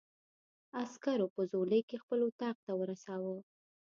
[0.81, 3.35] عسکرو په ځولۍ کې خپل اتاق ته ورساوه.